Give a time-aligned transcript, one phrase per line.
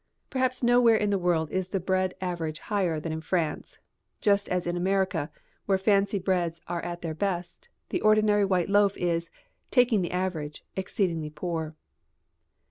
[0.31, 3.77] Perhaps nowhere in the world is the bread average higher than in France
[4.19, 5.29] just as in America,
[5.67, 9.29] where fancy breads are at their best, the ordinary wheat loaf is,
[9.69, 11.75] taking the average, exceedingly poor.